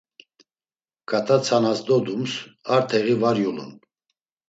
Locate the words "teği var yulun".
2.89-3.71